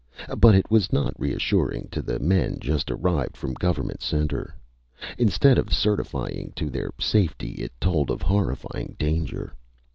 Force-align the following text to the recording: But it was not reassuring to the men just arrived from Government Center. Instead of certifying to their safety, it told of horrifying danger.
But 0.35 0.55
it 0.55 0.71
was 0.71 0.91
not 0.91 1.13
reassuring 1.19 1.89
to 1.91 2.01
the 2.01 2.17
men 2.17 2.57
just 2.59 2.89
arrived 2.89 3.37
from 3.37 3.53
Government 3.53 4.01
Center. 4.01 4.55
Instead 5.19 5.59
of 5.59 5.71
certifying 5.71 6.53
to 6.55 6.71
their 6.71 6.89
safety, 6.99 7.51
it 7.61 7.71
told 7.79 8.09
of 8.09 8.23
horrifying 8.23 8.95
danger. 8.97 9.53